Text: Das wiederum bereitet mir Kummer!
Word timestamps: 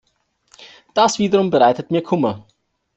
Das 0.95 1.19
wiederum 1.19 1.51
bereitet 1.51 1.91
mir 1.91 2.01
Kummer! 2.01 2.43